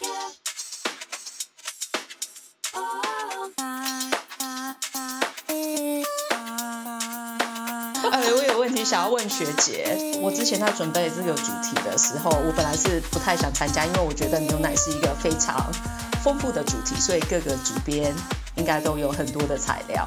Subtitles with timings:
[0.00, 0.04] 哎，
[8.30, 9.98] 我有问题想要问学姐。
[10.20, 15.72] 我之前在准备这个主题的时候，我本来是不太想参加，因为我觉得牛奶是一个非常
[16.22, 18.14] 丰富的主题，所以各个主编
[18.54, 20.06] 应该都有很多的材料。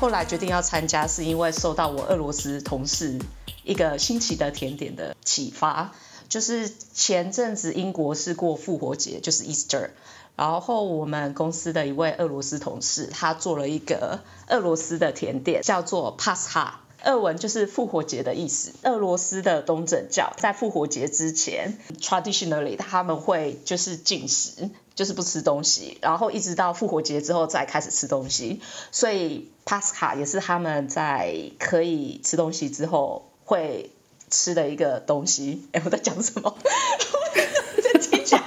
[0.00, 3.18] 后来决定要参加，是因为受到我俄罗斯同事
[3.64, 5.90] 一个新奇的甜点的启发。
[6.32, 9.90] 就是前阵子英国是过复活节，就是 Easter，
[10.34, 16.70] 然后我们公司的一位俄罗斯同事，他做了一个俄罗斯的甜点，叫做 Pascha，
[17.04, 18.72] 俄文就是复活节的意思。
[18.84, 28.62] 俄罗斯的东正教在复活节之前，traditionally 他们会就是禁食，就是不吃东西，然后一直到复活节之后再开始吃东西。
[28.90, 33.90] 所以 Pascha 也是他们在可以吃东西之后会。
[34.32, 38.00] 吃的一个东西， 哎，我在讲什么 在？
[38.00, 38.42] 听起来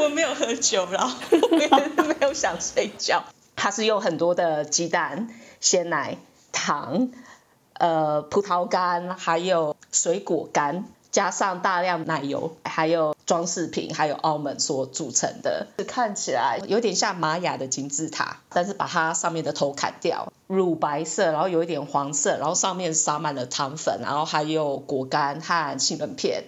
[0.00, 1.16] 我没有喝酒，然后
[2.06, 3.24] 没有想睡觉。
[3.56, 5.28] 它是用很多的鸡蛋、
[5.60, 6.18] 鲜奶、
[6.52, 7.10] 糖、
[7.74, 10.84] 呃葡萄干，还有水果干。
[11.10, 26.44] 加上大量奶油，还有装饰品，还有澳门所组成的，看起来有点像玛雅的金字塔，但是把它上面的头砍掉，乳白色，然后有一点黄色，然后上面撒满了糖粉，然后还有果干和杏仁片。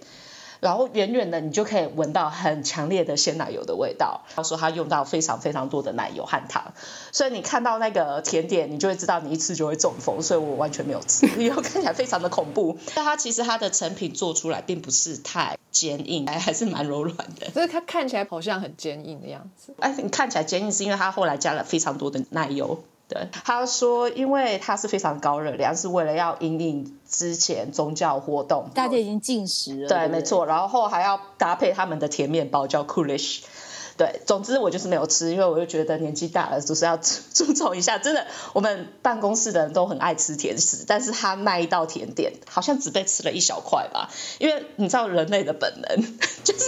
[0.66, 4.22] 然后远远的你就可以闻到很强烈的鲜奶油的味道。
[4.34, 6.74] 他说他用到非常非常多的奶油和糖，
[7.12, 10.20] 所以你看到那个甜点，你就会知道你一吃就会中风。
[10.20, 12.76] 所以我完全没有吃， 因为看起来非常的恐怖。
[12.96, 17.48] 但它其实它的成品做出来并不是太坚硬，还还是蛮柔软的。
[17.52, 19.72] 所以它看起来好像很坚硬的样子。
[19.78, 22.82] 哎，你看起来坚硬是因为它后来加了非常多的奶油。
[23.08, 29.88] 对，他说，因为他是非常高热量，是为了要引领之前宗教活动，大家已经进食了。
[29.88, 33.42] 对，没错，然后还要搭配他们的甜面包，叫 Coolish。
[33.96, 37.96] 对，总之我就是没有吃，因为我就觉得年纪大了，就是要注 重一下。
[37.98, 44.10] 真的，我们办公室的人都很爱吃甜食，但是他那一道甜点好像只被吃了一小块吧。
[44.38, 46.02] 因为你知道人类的本能，
[46.44, 46.64] 就是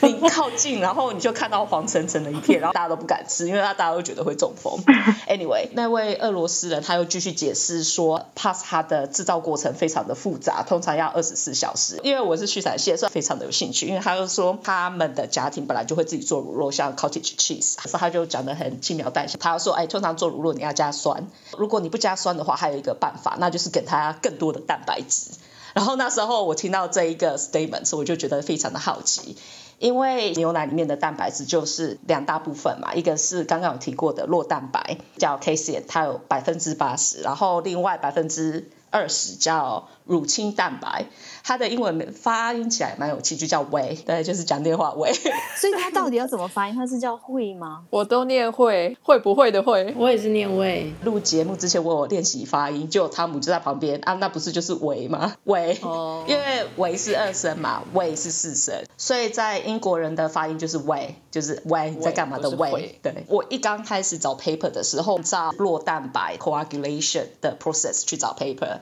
[0.00, 4.82] 你靠近，然后你就看到黄澄澄的一片，然后大家都不敢吃，因为他大家都觉得会中风。
[5.28, 12.00] Anyway，那位俄罗斯人他又继续解释说，Pass 它的制造过程非常的复杂，通常要二十四小时。
[12.02, 13.86] 因为我是畜产系，所以非常的有兴趣。
[13.86, 16.37] 因为他就说他们的家庭本来就会自己做。
[16.40, 19.38] 乳酪像 cottage cheese，他就讲的很轻描淡写。
[19.38, 21.26] 他说，哎，通常做乳酪你要加酸，
[21.56, 25.30] 如果你不加酸的话，还有一个办法，那就是给它更多的蛋白质。
[25.74, 29.36] 然后那时候我听到这一个 statement，我就觉得非常的好奇，
[29.78, 41.06] 因为牛奶里面的蛋白质就是两大部分嘛，一个是刚刚有提过的酪蛋白叫 casein，它有百分之八十，然后另外百分之二十叫乳清蛋白。
[41.44, 45.14] 它的英文发音起来蛮有趣，就叫 way，对，就是讲电话 way。
[45.56, 46.74] 所以它到底要怎么发音？
[46.74, 47.84] 它是叫会吗？
[47.88, 49.94] 我都念会，会不会的会。
[49.96, 50.92] 我也是念 way。
[51.04, 55.36] 录节目之前我有练习发音，就汤姆就在旁边啊，那不是就是喂吗？
[55.44, 62.98] 喂，哦， 因为喂是二声嘛，喂是四声，所以在英国人的发音就是喂，就是喂在干嘛的喂。
[63.02, 68.77] 对，我一刚开始找 paper 的时候，照酪蛋白 coagulation 的 process 去找 paper。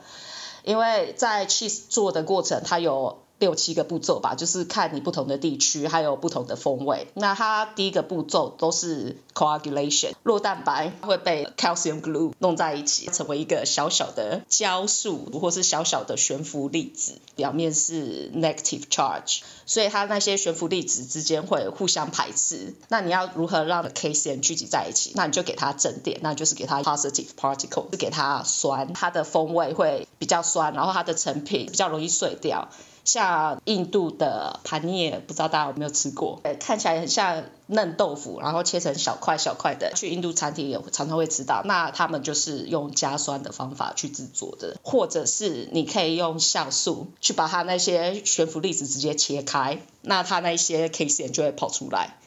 [0.63, 7.07] 因为在去做的过程，它有六七个步骤吧，就是看你不同的地区，还有不同的风味。
[7.13, 19.41] 那它第一个步骤都是 coagulation，酪蛋白会被 calcium glue 弄在一起，成为一个小小的胶束，或是小小的悬浮粒子，表面是 negative charge。
[19.65, 22.73] 所以它那些悬浮粒子之间会互相排斥。
[22.87, 25.11] 那你要如何让 casein 聚集在一起？
[25.15, 32.69] 那你就给它正电，那就是给它 positive particle，是给它酸，它的风味会比较酸，然后它的成品比较容易碎掉。
[33.03, 33.26] 像
[33.65, 36.41] 印度的盘涅，不知道大家有没有吃过？
[36.59, 39.91] 看起来很像嫩豆腐，然后切成小块小块的。
[39.95, 41.61] 去印度餐厅也常常会吃到。
[41.65, 52.17] 那他们就是用加酸的方法去制作的，或者是你可以用酵素去把它那些悬浮粒子直接切开，那它那些 case 就会跑出来。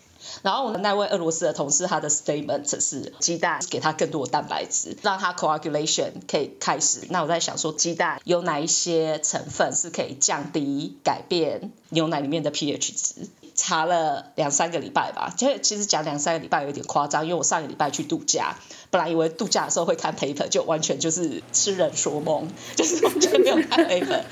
[0.42, 7.06] 然后我们那位俄罗斯的同事，他的 statement 是鸡蛋给他更多的蛋白质，让他 coagulation 可以开始。
[7.10, 13.28] 那我在想说，鸡蛋有哪一些成分是可以降低、改变牛奶里面的 pH 值？
[13.54, 18.56] 查了两三个礼拜吧，其实其实讲两三个礼拜有点夸张，因为我上个礼拜去度假，
[18.90, 24.22] 本来以为度假的时候会看 paper，就完全就是痴人说梦，就是完全没有看 paper。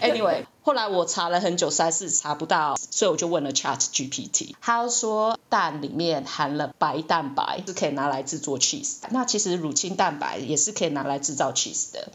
[0.00, 0.44] Anyway。
[0.64, 8.98] 后来我查了很久，实在是查不到，所以我就问了 Chat GPT，他说蛋里面含了白蛋白，是可以拿来制作 cheese。
[9.10, 12.12] 那其实乳清蛋白也是可以拿来制造 cheese 的。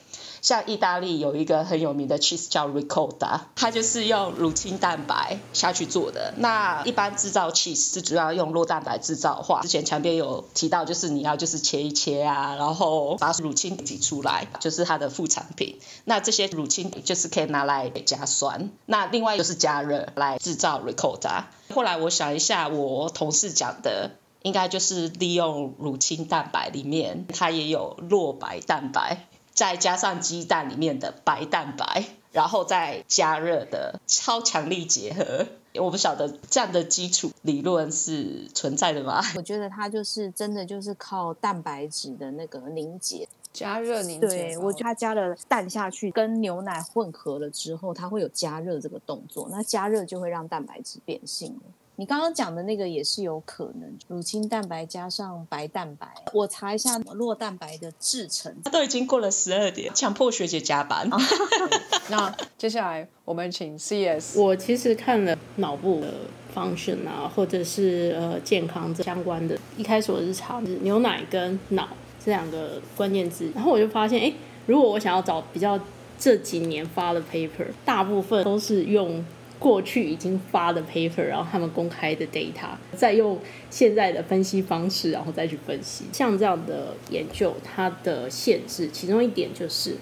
[0.48, 6.34] 像意大利有一个很有名的 cheese 叫 ricotta，它就是用乳清蛋白下去做的。
[6.38, 15.80] 那一般制造 cheese 是主要用酪蛋白制造的话，之前墙边有提到，就是你要就是切一切啊，然后把乳清挤出来，就是它的副产品。
[16.06, 18.70] 那这些乳清就是可以拿来加酸。
[18.86, 21.44] 那另外就是加热来制造 ricotta。
[21.74, 24.12] 后来我想一下，我同事讲的。
[24.44, 29.26] 应该就是利用乳清蛋白里面，它也有酪白蛋白。
[29.58, 39.20] 再加上鸡蛋里面的白蛋白，然后再加热的超强力结合，我不晓得这样的基础理论是存在的吗？
[39.36, 44.28] 我觉得它就是真的就是靠蛋白质的那个凝结，加热凝结。
[44.28, 51.62] 对我觉得它加了蛋下去，跟牛奶混合了之后，它会有加热这个动作，那加热就会让蛋白质变性了。
[52.00, 56.08] 你刚刚讲的那个也是有可能，乳清蛋白加上白蛋白。
[56.32, 58.56] 我查一下酪蛋白的制成。
[58.64, 61.10] 它都已经过了十二点，强迫学姐加班。
[62.12, 64.38] 那接下来我们请 CS。
[64.38, 66.14] 我其实看了脑部的
[66.56, 69.58] function 啊，或者是呃健康相关的。
[69.76, 71.90] 一开始我是查牛奶跟脑
[72.24, 74.32] 这两个关键字，然后我就发现，哎，
[74.68, 75.80] 如果我想要找比较
[76.20, 79.26] 这几年发的 paper，大部分都是用。
[79.60, 83.40] 过去已经发的 paper，然后他们公开的 data，再用
[83.70, 86.06] 现在的分析方式，然后再去分析。
[86.14, 89.96] 像这样的研究，它的限制，其中一点就是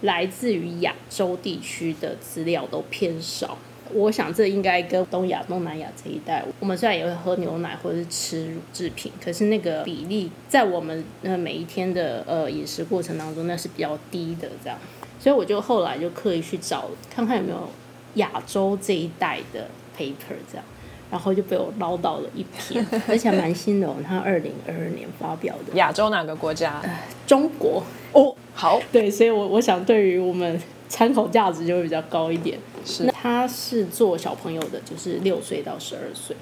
[0.00, 3.56] 来自于亚洲地区的资料都偏少。
[3.92, 14.48] 我想这应该跟东亚、东南亚这一带，我们虽然也会喝牛奶或者是吃乳制品，可是那个比例在我们呃每一天的呃饮食过程当中，那是比较低的。
[14.62, 14.78] 这样，
[15.18, 17.68] 所以我就后来就刻意去找，看看有没有。
[18.14, 20.64] 亚洲这一代的 paper 这样，
[21.10, 25.74] 然后就被我捞到了一篇， 而且蛮新的哦，他二零二二年发表的。
[25.76, 26.82] 亚洲哪个国家？
[27.26, 32.58] 中国哦，好，对，所以我我想对于我们参考价值就会比较高一点。
[32.84, 36.34] 是，他是做小朋友的，就是六岁到十二岁。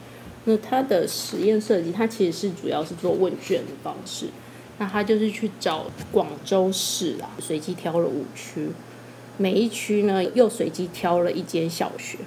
[0.45, 4.27] 那他的实验设计，他其实是主要是做问卷的方式。
[4.79, 8.69] 那他就是去找广州市啊，随机挑了五区。
[9.39, 12.19] 每一区呢，又随机挑了一间小学，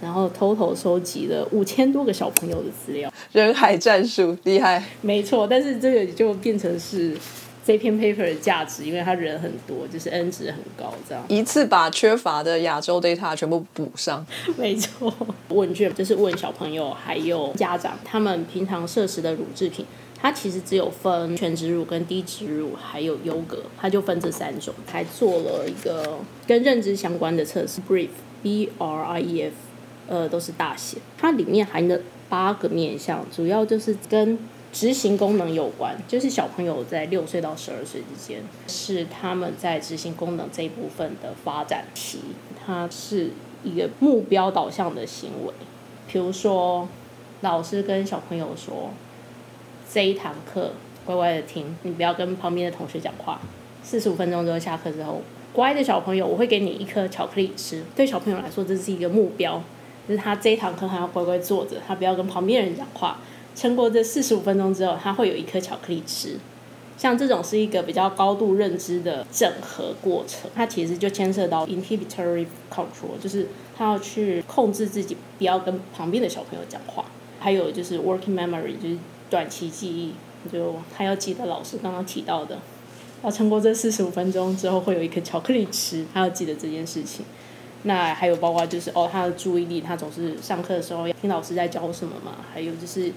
[0.00, 3.12] 然后偷偷收集了五千多个小朋友的资料。
[3.32, 5.46] 人海战术厉害，没错。
[5.46, 7.16] 但是这个就变成是
[7.64, 14.24] 这篇 paper 的价值，因为他人很多，就是 n 值很高，这样一次把缺乏的亚洲 data 全部补上。
[14.56, 15.12] 没错，
[15.48, 19.84] 问卷就是问小朋友还有家长，他们平常摄食的乳制品。
[20.18, 24.74] 它其实只有分全植乳跟低植乳，还有优格，它就分这三种。
[24.86, 28.08] 还做了一个跟认知相关的测试，Brief
[28.42, 29.54] B R I E F，
[30.08, 30.96] 呃，都是大写。
[31.18, 34.38] 它里面含的八个面向，主要就是跟
[34.72, 42.20] 执行功能有关，就是小朋友在六岁到十二岁之间，是他们在执行功能这一部分的发展期。
[42.64, 43.30] 它是
[43.62, 45.52] 一个目标导向的行为，
[46.10, 46.88] 比如说
[47.42, 48.90] 老师跟小朋友说。
[49.92, 50.72] 这一堂课
[51.04, 53.40] 乖乖的听，你不要跟旁边的同学讲话。
[53.82, 55.22] 四十五分钟之后下课之后，
[55.52, 57.82] 乖的小朋友，我会给你一颗巧克力吃。
[57.94, 59.62] 对小朋友来说，这是一个目标，
[60.08, 63.18] 就是他这一堂课还要乖乖坐着，他不要跟旁边人讲话。
[63.54, 66.36] 撑过这四十五分钟之后，他会有一颗巧克力吃。
[66.98, 73.46] 像这种是一个比较高度认知的整合过程，它其实就牵涉到 inhibitory control，就是
[73.76, 77.04] 他要去控制自己不要跟旁边的小朋友讲话。
[77.38, 78.96] 还有就是 working memory，就是
[79.28, 80.14] 短期记忆，
[80.52, 82.58] 就他要记得老师刚刚提到的，
[83.24, 87.24] 要撑过这四十五分钟之后会有一颗巧克力吃，他要记得这件事情。
[87.82, 92.36] 那还有包括就是哦，他的注意力，他总是上课的时候要听老师在教什么嘛？
[92.52, 93.12] 还有就是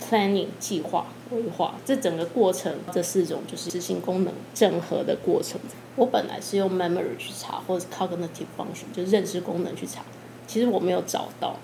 [0.00, 5.60] planning 计划规划，这整个过程这四种就是执行功能整合的过程。
[5.96, 10.02] 我本来是用 memory 去查，或者 cognitive function 就认知功能去查，
[10.46, 11.56] 其实我没有找到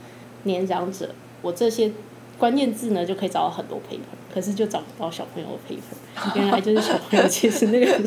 [0.42, 1.92] 年长者，我这些。
[2.38, 6.36] 关键字呢就可以找到很多 paper，可是就找不到小朋友的 paper。
[6.36, 7.98] 原来就是小朋友其实那个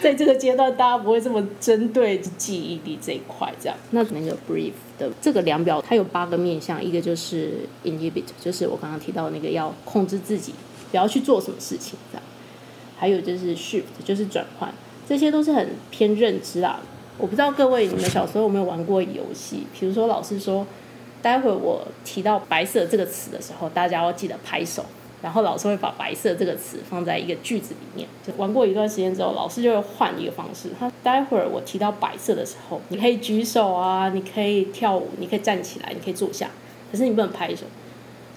[0.00, 3.76] 在这个阶段，大家不会这么针对记忆力这一块这样。
[3.92, 10.52] 那那个 brief 的这个量表，它有八个面向，一个就是 inhibit，就是我刚刚提到那个要控制自己
[10.90, 12.22] 不要去做什么事情这样。
[12.98, 14.70] 还有就是 shift，就是转换，
[15.08, 16.80] 这些都是很偏认知啊。
[17.16, 20.66] 我不知道各位你们小时候有没有玩过游戏，比如说老师说。
[21.28, 24.82] 待会我提到“白色”这个词的时候，大家要记得拍手。
[25.20, 28.08] 然后老师会把白色这个词放在一个句子里面。
[28.26, 30.70] 就玩过一段时间之后，老师就会换一个方式。
[30.80, 36.48] 他待会儿我提到白色的时候，你可以举手啊，你可以跳舞，你可以站起来，你可以坐下，
[36.90, 37.66] 可是你不能拍手。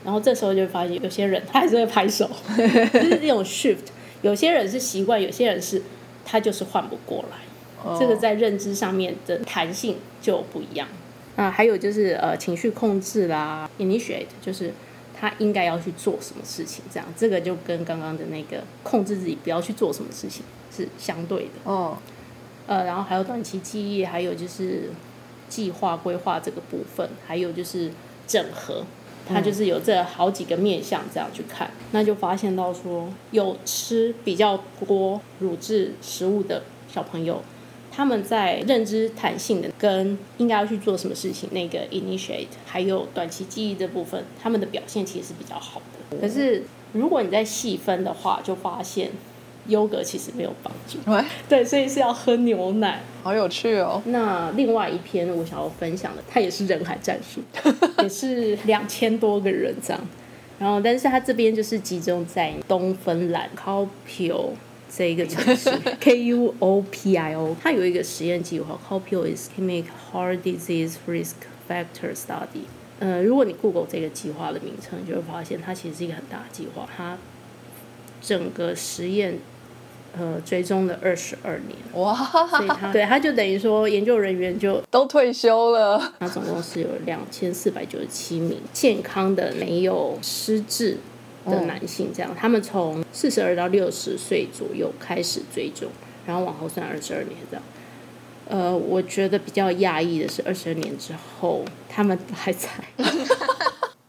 [0.03, 3.87] 然后这时候就会发现，有些人他还是会拍手，就是这种 shift。
[4.21, 5.81] 有些人是习惯，有些人是
[6.25, 7.97] 他就是换不过来。
[7.97, 10.87] 这个在认知上面的弹性就不一样。
[11.35, 14.71] 啊，还有就是呃情绪控制啦，initiate 就是
[15.17, 20.43] 他应该要去做什么事情，这样这个就跟刚刚的那个控制自己不要去做什么事情
[20.75, 21.51] 是相对的。
[21.63, 21.97] 哦，
[22.67, 24.89] 呃，然后还有短期记忆，还有就是
[25.47, 27.91] 计划规划这个部分，还有就是
[28.27, 28.83] 整合，
[29.25, 37.41] 它就是有这好几个面向这样去看，那就发现到说有吃比较多乳制食物的小朋友。
[38.01, 45.79] 他们在认知弹性的跟应该要去做什么事情那个 initiate，还有短期记忆这部分，他们的表现其实是比较好
[46.09, 46.17] 的。
[46.17, 49.11] 可是如果你在细分的话，就发现
[49.67, 50.97] 优格其实没有帮助。
[51.47, 53.03] 对，所以是要喝牛奶。
[53.21, 54.01] 好有趣哦。
[54.05, 57.39] 那另外一篇我想要分享的，它也是人海战术，
[58.01, 60.01] 也是两千多个人这样。
[60.57, 64.49] 然后，但是它这边就是集中在东芬兰 Kuopio。
[64.93, 65.69] 这一个城市
[66.01, 71.35] K U O P I O，它有一个实验计划，Kuopio is Chemical Heart Disease Risk
[71.69, 72.65] Factor Study。
[72.99, 76.87] 呃，如果你 Google 这个计划的名称，你就会发现它其实是一个很大的计划。
[76.95, 77.17] 它
[78.21, 79.39] 整个实验
[80.15, 86.13] 呃追踪了二十二年，哇，所以它对它就等于说研究人员就都退休了。
[86.19, 90.97] 它总共是有两千四百九十七名健康的没有失智。
[91.45, 95.89] 的男性这样，他们从四十二到六十岁左右开始追踪，
[96.25, 97.63] 然后往后算二十二年这样。
[98.49, 102.67] 呃，我觉得比较讶异的是，二十二年之后他们还在，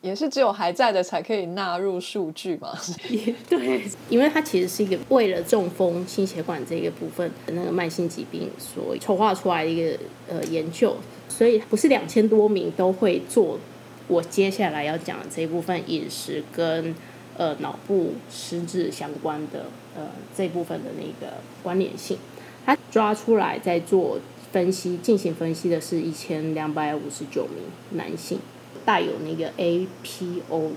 [0.02, 2.76] 也是只有还在的才可以纳入数据嘛？
[3.48, 9.96] 对，因为它其实是一个为了中风、心血管这个部分的那个慢性疾病所筹划出来的一个
[10.28, 10.96] 呃研究，
[11.28, 13.60] 所以不是两千多名都会做
[14.08, 16.92] 我接下来要讲的这一部分饮食跟。
[17.38, 19.64] 呃，脑部失智相关的
[19.96, 20.02] 呃
[20.36, 22.18] 这部分的那个关联性，
[22.66, 24.18] 他抓出来在做
[24.52, 27.64] 分析，进行分析的是一千两百五十九名
[27.98, 28.38] 男性，
[28.84, 30.72] 带有那个 APOE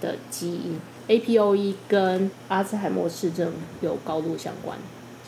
[0.00, 4.78] 的基因，APOE 跟阿兹海默氏症有高度相关，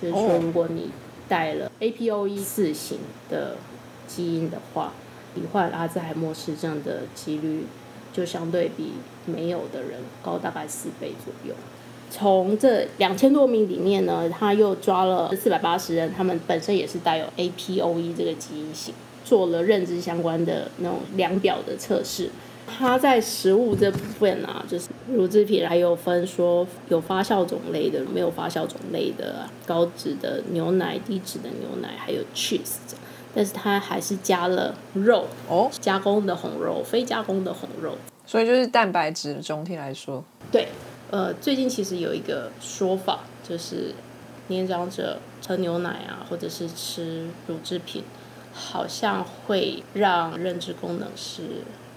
[0.00, 0.92] 就是说如果你
[1.28, 2.98] 带了 APOE 四型
[3.28, 3.56] 的
[4.06, 4.92] 基因的话，
[5.34, 7.66] 罹患阿兹海默氏症的几率。
[8.12, 8.90] 就相对比
[9.30, 11.54] 没有的人高大概四倍左右。
[12.10, 18.92] 从这两千多名里面呢，他又抓了四百八十人，他们本身也是带有 APOE 这个基因型，
[19.24, 22.28] 做了认知相关的那种量表的测试。
[22.66, 32.78] 他在食物这部分啊，就是乳制品，还有分说有发酵种类的，没有发酵种类的，高脂的牛奶、低脂的牛奶，还有 cheese。
[33.32, 37.96] 但是它还是加了肉哦，加工的红肉，非加工的红肉，
[38.30, 40.22] 所以就是蛋白质总体来说，
[40.52, 40.68] 对，
[41.10, 43.92] 呃，最近其实有一个说法，就是
[44.46, 45.18] 年长者
[45.48, 48.04] 喝牛奶啊，或者是吃乳制品，
[48.52, 51.42] 好像会让认知功能是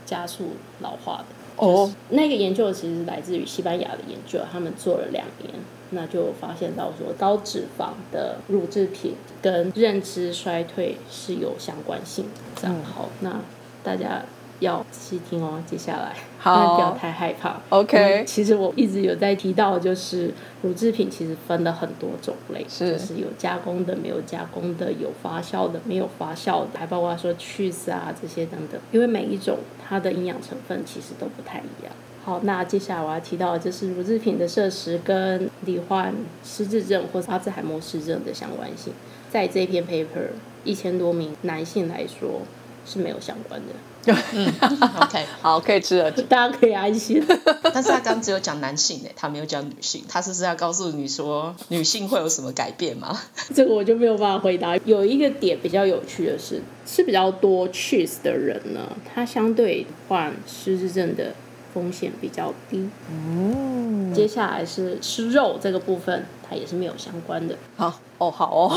[0.08, 1.26] 加速老化的。
[1.58, 5.54] 哦，那个研究其实来自于西班牙的研究，他们做了两年。
[5.92, 12.42] 那就发现到说高脂肪的乳制品跟认知衰退是有相关性的。
[12.60, 13.40] 这样好，那
[13.84, 14.24] 大家
[14.64, 15.62] 要细听哦。
[15.66, 17.62] 接下来，好，不要太害怕。
[17.70, 28.82] OK，其实我一直有在提到，就是乳制品其实分了很多种类，是就是有加工的、没有加工的、有发酵的、没有发酵的，还包括说 cheese 啊这些等等。
[28.92, 31.94] 因为每一种它的营养成分其实都不太一样。
[32.26, 38.94] 好，那接下来我要提到的就是乳制品的摄食跟罹患失智症或是阿兹海默氏症的相关性，
[39.30, 40.30] 在这篇 paper
[40.64, 42.44] 一千多名男性来说
[42.86, 43.74] 是没有相关的。
[44.06, 44.54] 嗯
[45.02, 47.24] ，OK， 好，可以吃了，大家可以安心。
[47.74, 53.20] 但是他刚只有讲男性诶，他没有讲女性，他是不是要告诉你说女性会有什么改变吗？
[53.54, 54.76] 这个我就没有办法回答。
[54.86, 58.82] 有一个点比较有趣的是，吃比较多 cheese 的人呢，
[59.14, 61.34] 他相对患失智症的。
[61.74, 62.88] 风险比较低。
[63.10, 67.56] 嗯，接下来是吃肉这个部分，它也是没有相关的。
[67.76, 68.72] 好哦，好哦，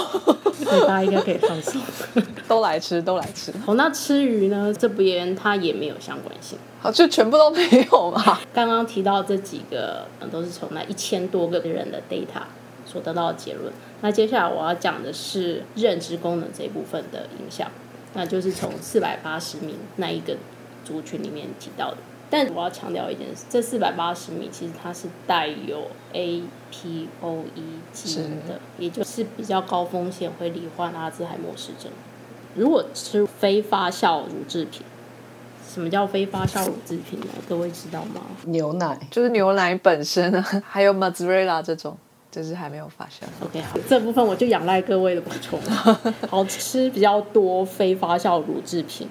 [0.65, 1.81] 大家应该可以放松，
[2.49, 3.53] 都来吃，都来吃。
[3.67, 4.75] 哦，那吃鱼呢？
[4.77, 6.59] 这边它也没有相关性。
[6.81, 8.39] 好，就全部都没有嘛。
[8.55, 12.43] 刚刚提到这几个，都是从那一千多个人的 data
[12.85, 13.73] 所得到的结论。
[14.01, 17.71] 那接下来我要讲的是认知功能这一部分的影响，
[18.15, 20.37] 那就是从四百八十名那一个
[20.85, 21.99] 族群里面提到的。
[22.29, 27.45] 但我要强调一件事，这四百八十米其实它是带有 APOE
[27.93, 31.91] 基因的，也就是比较高风险会罹患阿兹海默氏症。
[32.55, 34.83] 如果吃非发酵乳制品，
[35.69, 37.27] 什么叫非发酵乳制品呢？
[37.49, 38.23] 各位知道吗？
[38.47, 41.97] 牛奶就是牛奶本身啊，还有 mozzarella 这种，
[42.31, 43.27] 就是还没有发酵。
[43.45, 45.61] OK，好，这部分我就仰赖各位的补充。
[46.29, 49.07] 好吃比较多非发酵乳制品，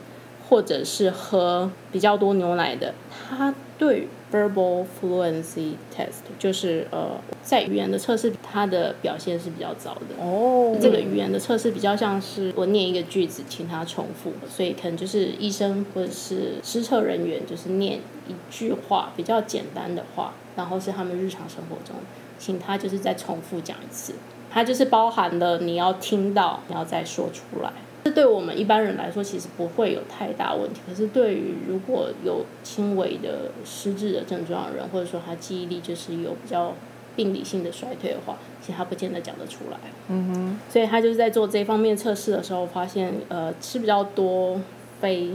[0.50, 2.94] 或者是喝比较多牛奶的，
[3.30, 7.12] 他对 verbal fluency test 就是呃
[7.42, 10.24] 在语言的测试，他的表现是比较糟的。
[10.24, 21.96] 哦这个语言的测试比较像是我念一个句子，请他重复，所以可能就是医生或者是施测人员，就是念一句话比较简单的话，然后是他们日常生活中，
[22.38, 24.14] 请他就是再重复讲一次，
[24.52, 27.72] 它就是包含了你要听到，你要再说出来。
[28.06, 36.76] 这对我们一般人来说其实不会有太大问题，可是对于如果有轻微的失智的症状的人，或者说他记忆力就是有比较
[37.16, 39.78] 病理性的衰退的话，其实他不见得讲得出来。
[40.10, 44.62] 嗯哼所以他就是在做这方面测试的时候，发现呃吃比较多
[45.02, 45.32] 非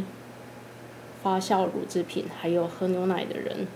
[1.25, 3.67] 发酵乳制品，还有喝牛奶的人，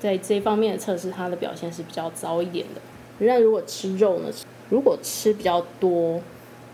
[0.00, 2.80] 在这方面的测试，他的表现是比较糟一点的。
[3.18, 4.30] 那如果吃肉呢？
[4.70, 6.18] 如果吃比较多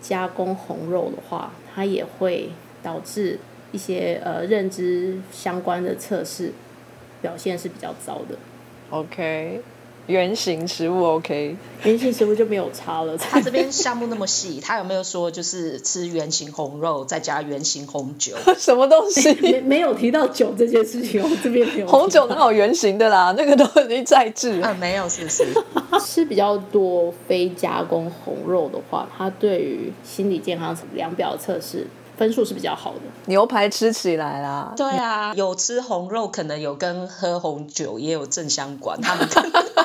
[0.00, 2.50] 加工红肉的话，它也会
[2.83, 3.38] 导致
[3.73, 6.52] 一些呃认知相关的测试
[7.23, 8.37] 表现是比较糟的。
[8.90, 9.61] ，OK，
[10.10, 13.16] 原型食物 OK，圆形食物就没有差了。
[13.16, 18.34] 他这边项目那么细，他有没有说就是吃圆形红肉再加圆形红酒？
[18.58, 19.32] 什么东西？
[19.40, 21.86] 没没有提到酒这件事情，我这边没有。
[21.86, 23.32] 红酒哪有圆形的啦？
[23.38, 24.74] 那个都已经在制啊，了。
[24.74, 25.46] 没有，是不是？
[26.04, 31.86] 吃比较多非加工红肉的话，它对于心理健康量表测试
[32.16, 33.00] 分数是比较好的。
[33.26, 39.28] 牛排吃起来啦，对啊，有吃红肉，可能有跟喝红酒也有正相关，他们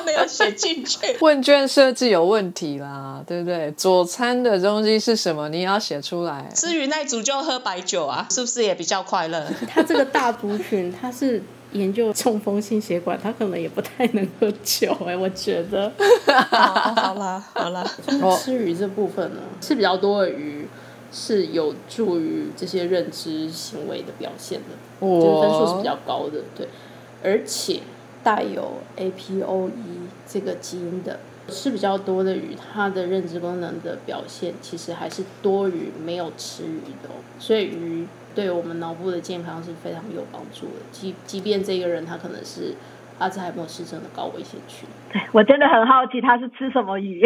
[0.04, 0.98] 没有写进去。
[1.20, 3.70] 问卷设计有问题啦，对不对？
[3.72, 5.48] 佐餐的东西是什么？
[5.48, 6.48] 你也要写出来。
[6.54, 9.46] 吃鱼那组就喝白酒啊，是不是也比较快乐？
[9.68, 15.86] 他这个大族群，他是研究中风心血管，他可能也不太能喝酒哎、我觉得。
[16.26, 17.84] 哦，好啦，好啦，
[18.22, 20.66] 哦吃鱼这部分呢，吃比较多的鱼
[21.12, 24.76] 是有助于这些认知行为的表现的。
[24.98, 26.66] 就是分数是比较高的，对，
[27.22, 27.80] 而且
[28.26, 29.70] 带有 APOE
[30.26, 40.82] 这个基因的吃比较多的鱼，它的认知功能的表现其实还是多于没有吃鱼的、哦，所以鱼对我们脑部的健康是非常有帮助的。
[40.90, 42.74] 即即便这个人他可能是
[43.20, 44.88] 阿兹海默氏症的高危险群，
[45.30, 47.24] 我真的很好奇他是吃什么鱼。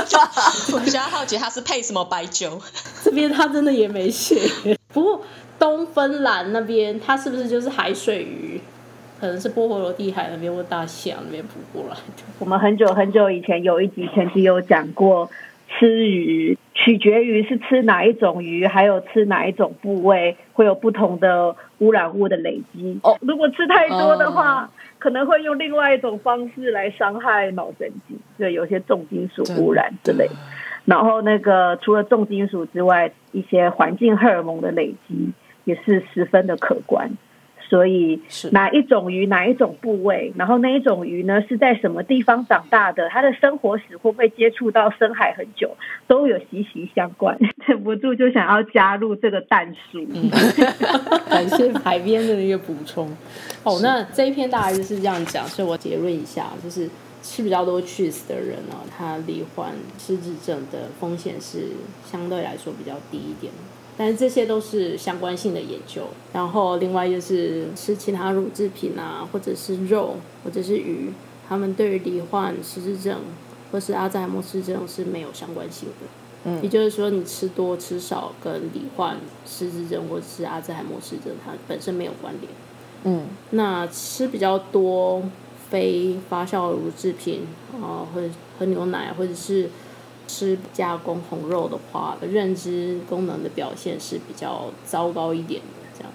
[0.72, 2.58] 我比较好奇他是配什么白酒？
[3.04, 4.40] 这边他真的也没写。
[4.88, 5.22] 不过
[5.58, 8.58] 东芬兰那边，它是不是就是海水鱼？
[9.20, 12.24] 可能是波波罗的地海那边或大西洋那边捕过来的。
[12.38, 15.30] 我们很久很久以前有一集前期有讲过，
[15.68, 22.98] 吃鱼取决于是吃哪一种鱼，还有吃哪一种部位，会有不同的污染物的累积。
[23.02, 30.28] 哦如果吃太多的话，哦可能会用另外一种方式来伤害脑神经，对，有些重金属污染之类。
[30.84, 35.30] 然后那个除了重金属之外，一些环境荷尔蒙的累积
[35.64, 37.10] 也是十分的可观。
[37.70, 45.76] 所以哪一种鱼哪一种部位，然后那一种鱼呢是在什么地方长大的，它的生活史会不会接触到深海很久，
[46.08, 47.38] 都有息息相关。
[47.66, 50.04] 忍不住就想要加入这个蛋书。
[51.30, 53.08] 感谢海边的一个补充。
[53.62, 56.90] 哦，那这一篇大概就是这样讲，所以我结论一下，就是
[57.22, 61.68] 吃比较多 cheese 的人呢、他罹患失智症的风险是
[62.04, 63.52] 相对来说比较低一点。
[64.00, 71.12] 但是这些都是相关性的研究，然后另外就是吃其他乳制品啊，或者是肉，或者是鱼，
[71.46, 73.18] 他们对于罹患失智症
[73.70, 76.06] 或是阿兹海默氏症是没有相关性的。
[76.44, 82.50] 嗯也就是说，你吃多吃少跟罹患失智症或者是阿兹海默氏症，它本身没有关联。
[83.04, 85.22] 嗯，那吃比较多
[85.68, 87.42] 非发酵乳制品
[87.74, 89.68] 啊，或者喝牛奶，或者是
[90.30, 95.66] 吃加工红肉的话，认知功能的表现是比较糟糕一点的。
[95.98, 96.12] 这样，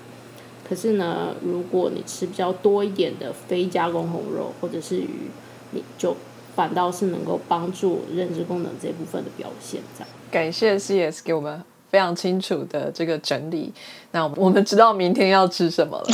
[0.68, 5.30] 可是呢，如果你吃比较多一点的非加工红肉或者是鱼，
[5.72, 6.16] 你就
[6.56, 9.82] 反倒是能够帮助认知功能这部分的表现。
[9.94, 10.10] 这样。
[10.32, 13.74] 感谢 CS 给我们非常清楚的这个整理。
[14.12, 16.06] 那我们我们知道明天要吃什么了。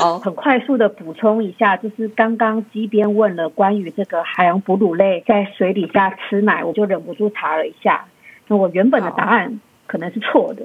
[0.00, 8.06] 哦、好，很快速的补充一下，就是刚刚机边问了关于这个海洋哺乳类在水底下吃奶，我就忍不住查了一下。
[8.48, 10.64] 那我原本的答案可能是错的，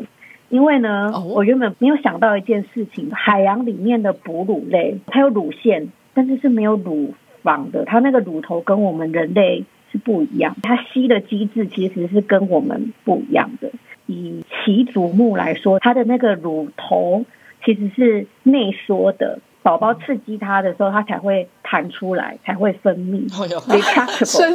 [0.50, 13.70] 因为呢，哦我原本没有想到一件事情，海洋里面的哺乳类它有乳腺，但是是没有乳房的，它那个乳头跟我们人类是不一样，它吸的机制其实是跟我们不一样的。
[14.08, 17.26] 以鳍足目来说，它的那个乳头
[17.66, 23.28] 其实是内缩的，宝宝刺激它的时候，它才会弹出来，才会分泌。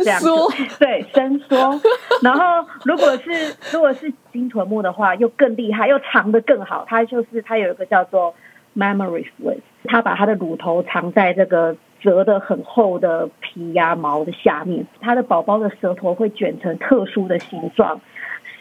[0.04, 1.80] 这样子缩，对，伸缩。
[2.22, 6.84] 然后如果是如果是金臀目的话，又更厉害，又藏的更好。
[6.86, 8.32] 它就是它有一个叫做
[8.76, 18.00] memory slit，它把它的乳头藏在这个折的很厚的皮呀、毛的下面，它的宝宝的舌头会卷成特殊的形状。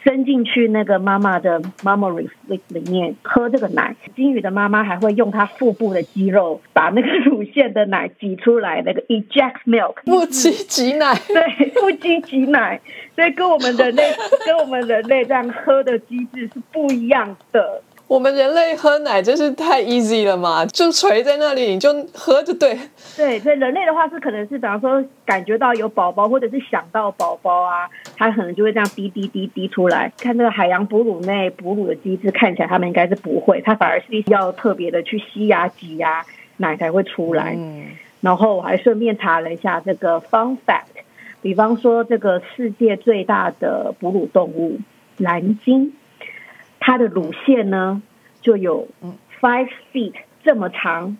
[0.02, 12.80] 伸进去那个妈妈的 mammary slit 里面喝这个奶，金鱼的妈妈还会用她腹部的肌肉把那个乳腺的奶挤出来，那个 eject milk，腹肌挤奶，对，腹肌挤奶，
[13.14, 14.02] 所以跟我们人类
[14.46, 17.82] 跟我们人类这样喝的机制是不一样的。
[18.10, 22.76] 我们人类喝奶真是太 easy 了嘛，就垂在那里你就喝就对。
[23.16, 30.12] 对，所以人类的话是可能是，比方说感觉到有宝宝，或者是想到宝宝啊，它可能就会这样滴滴滴滴出来。
[30.18, 36.24] 看这个海洋哺乳内哺乳的机制，看起来他们应该是不会，它反而是要特别的去吸呀、挤呀，
[36.56, 37.54] 奶才会出来。
[37.56, 41.04] 嗯，然后我还顺便查了一下这个 fun fact，
[41.42, 44.80] 比方说这个世界最大的哺乳动物
[45.16, 45.92] 蓝鲸，
[46.80, 48.02] 它的乳腺呢
[48.40, 48.88] 就有
[49.40, 51.16] five feet 这么长，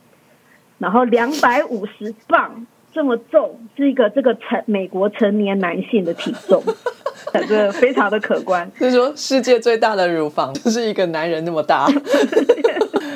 [0.79, 6.63] 然后两百五十磅这么重，是一个这个成美国成年男性的体重，
[7.33, 8.69] 这个非常的可观。
[8.79, 11.87] 就是说世界最大的乳房就是一个男人那么大。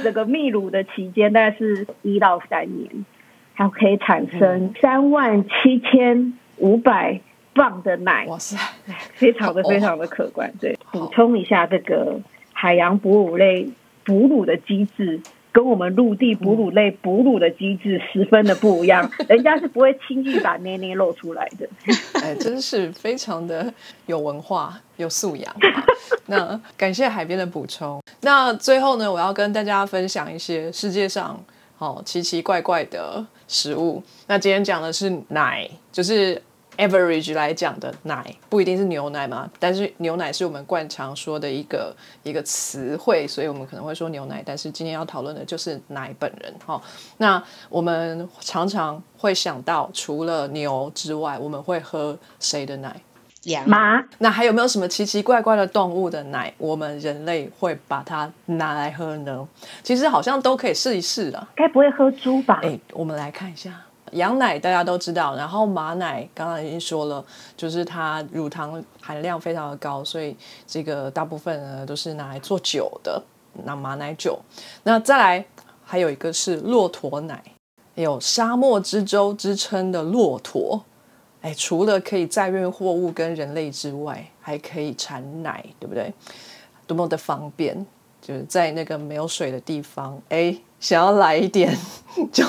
[0.04, 3.07] 这个泌乳的期间大概是一到三年，
[3.57, 7.18] 它可以产生三万七千五百
[7.54, 8.54] 磅的奶，哇塞，
[9.14, 10.52] 非常的非常的可观。
[10.61, 12.20] 对，补充一下这个
[12.64, 13.68] 海洋哺乳类
[14.07, 15.20] 哺乳的机制。
[15.53, 21.68] 跟我们陆地哺乳类哺乳的机制十分的不一样， 人家是不会轻易把捏捏露出来的。
[22.20, 23.72] 哎，真是非常的
[24.07, 25.57] 有文化、有素养。
[26.27, 28.03] 那感谢海边的补充。
[28.22, 31.40] 那最后呢，我要跟大家分享一些世界上
[31.79, 34.03] 哦奇奇怪怪的食物。
[34.27, 36.42] 那今天讲的是奶，就是。
[36.77, 44.43] Average 来讲的奶不一定是牛奶嘛，但是牛奶是我们惯常说的一个一个词汇，所以我们可能会说牛奶。
[44.45, 46.83] 但是今天要讨论的就是奶本人哈、哦。
[47.19, 52.95] 那我们常常会想到，除了牛之外，我们会喝谁的奶？
[53.45, 59.47] 羊马那还有没有什么奇奇怪怪的动物的奶，我们人类会把它拿来喝呢？
[59.83, 61.47] 其实好像都可以试一试啦。
[61.55, 62.61] 该不会喝猪吧？
[62.63, 63.84] 哎，我们来看一下。
[64.12, 67.25] 羊奶大家都知道，然后马奶刚刚已经说了，
[67.57, 70.37] 就是它乳糖含量非常的高，所以
[70.67, 73.21] 这个大部分呢都是拿来做酒的，
[73.64, 74.38] 那马奶酒。
[74.85, 75.45] 那再来
[75.83, 77.43] 还有一个是骆驼奶，
[77.95, 80.85] 有沙漠之舟之称的骆驼，
[81.40, 86.12] 哎，除了可以载运货物跟人类之外，还可以产奶，对不对？
[86.87, 87.85] 多么的方便，
[88.21, 90.57] 就是在那个没有水的地方，哎。
[90.81, 91.75] 想要来一点，
[92.33, 92.44] 就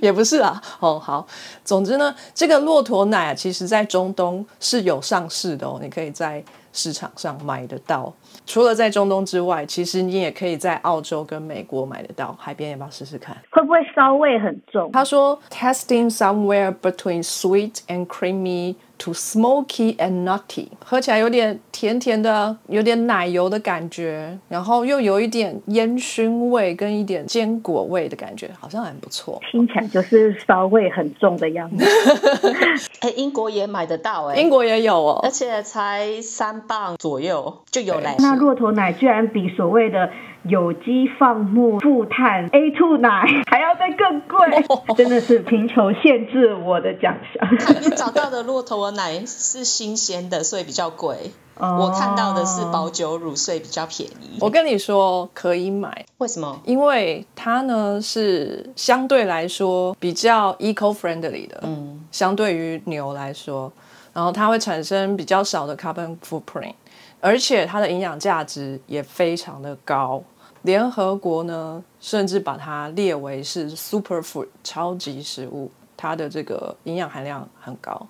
[0.00, 0.62] 也不是啊。
[0.80, 1.26] 哦，好，
[1.64, 6.42] 总之呢，这个骆驼奶啊，其实在中东是有上市的哦，你可以在
[6.76, 8.12] 市场上买得到。
[8.44, 12.36] 除了在中东之外，其实你也可以在澳洲跟美国买得到。
[12.38, 13.36] 海边要不要试试看？
[13.50, 14.90] 会不会骚味很重？
[14.92, 29.40] 他说，testing somewhere between sweet and creamy to smoky and nutty，喝起来有点甜甜的，有点奶油的感觉，然后又有一点烟熏味跟一点坚果味的感觉，好像很不错。
[29.50, 31.84] 听起来就是骚味很重的样子。
[33.00, 38.16] 哎，英国也买得到哎，英国也有哦，而且才三磅左右就有奶。
[38.18, 40.10] 那骆驼奶居然比所谓的
[40.44, 44.64] 有机放牧负碳 A two 奶 还要再更贵，
[44.96, 47.48] 真的是贫穷限制我的奖项。
[47.82, 51.32] 你找到的骆驼奶是新鲜的，所以比较贵。
[51.58, 54.36] 哦我看到的是保酒乳，所以比较便宜。
[54.42, 56.60] 我跟你说可以买，为什么？
[56.66, 63.72] 因为它呢是相对来说比较 eco friendly 的，嗯，相对于牛来说，
[64.16, 66.72] 然后它会产生比较少的 carbon footprint，
[67.20, 70.22] 而且它的营养价值也非常的高。
[70.62, 78.06] 联合国呢，甚至把它列为是 super food 超级食物，它的这个营养含量很高。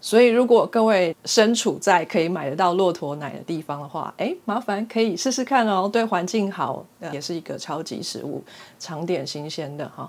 [0.00, 8.44] 所以，如果各位身处在可以买得到骆驼奶的地方的话，哎，麻烦可以试试看哦，对环境好，也是一个超级食物，
[8.78, 10.08] 常点新鲜的哈。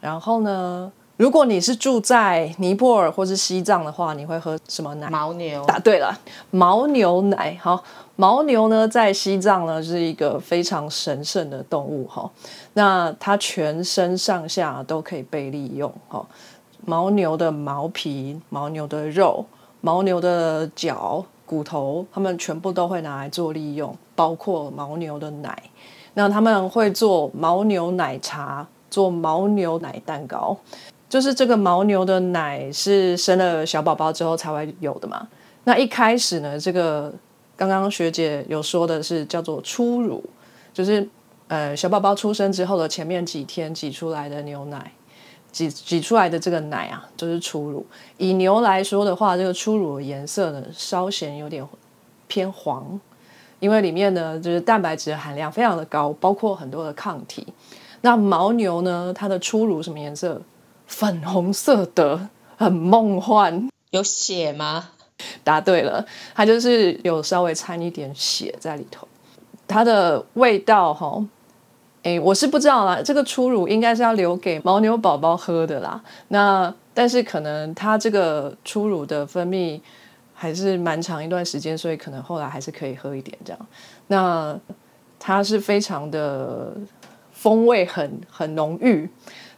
[0.00, 5.06] 然后呢，如果你是住在尼泊尔或是西藏的话，你会喝什么奶？
[5.10, 5.62] 牦牛。
[5.66, 6.18] 答对了，
[6.50, 7.54] 牦牛奶。
[7.60, 7.84] 好，
[8.16, 12.30] 牦牛呢，在西藏呢是一个非常神圣的动物哈。
[12.72, 16.24] 那它全身上下都可以被利用哈。
[16.86, 19.44] 牦牛的毛皮、牦牛的肉、
[19.82, 25.64] 牦牛的脚、骨头，它们全部都会拿来做利用，包括牦牛的奶。
[26.14, 30.56] 那他们会做牦牛奶茶，做牦牛奶蛋糕。
[31.10, 35.26] 就是这个牦牛的奶是生了小宝宝之后才会有的嘛？
[35.64, 37.12] 那一开始呢，这个
[37.56, 40.22] 刚刚学姐有说的是叫做初乳，
[40.72, 41.06] 就是
[41.48, 44.92] 呃小宝宝出生之后的前面几天挤出来的牛奶，
[45.50, 47.84] 挤挤出来的这个奶啊，就是初乳。
[48.16, 51.66] 以牛来说的话，这个初乳的颜色呢稍显有点
[52.28, 53.00] 偏黄，
[53.58, 57.44] 因为里面呢就是蛋白质的含量非常的高，包括很多的抗体。
[58.02, 60.40] 那牦牛呢，它的初乳什么颜色？
[60.90, 63.70] 粉红色的，很梦幻。
[63.90, 64.90] 有血吗？
[65.44, 69.06] 答对了，它就是有稍微掺一点血在里头。
[69.68, 71.24] 它的味道，哈，
[72.02, 73.00] 哎，我是不知道啦。
[73.00, 76.02] 这个初乳应该是要留给牦牛宝宝喝的啦。
[76.28, 79.80] 那但是可能它这个初乳的分泌
[80.34, 83.66] 还是蛮长一段时间，所以可能后来还是可以喝一点这样。
[84.08, 84.58] 那
[85.18, 86.72] 它是非常的
[87.32, 89.08] 风味很很浓郁。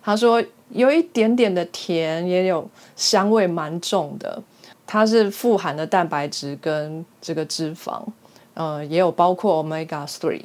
[0.02, 0.42] 他说。
[0.74, 4.42] 有一点点的甜，也有香味蛮重的。
[4.86, 8.02] 它是富含的蛋白质跟这个脂肪，
[8.54, 10.40] 呃，也有包括 omega three，